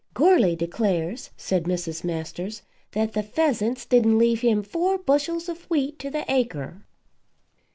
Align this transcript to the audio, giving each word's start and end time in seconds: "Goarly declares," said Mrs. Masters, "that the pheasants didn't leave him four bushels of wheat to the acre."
"Goarly 0.15 0.55
declares," 0.55 1.29
said 1.37 1.65
Mrs. 1.65 2.03
Masters, 2.03 2.63
"that 2.93 3.13
the 3.13 3.21
pheasants 3.21 3.85
didn't 3.85 4.17
leave 4.17 4.41
him 4.41 4.63
four 4.63 4.97
bushels 4.97 5.47
of 5.47 5.61
wheat 5.69 5.99
to 5.99 6.09
the 6.09 6.25
acre." 6.27 6.87